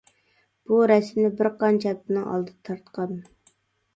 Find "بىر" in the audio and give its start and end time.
1.41-1.49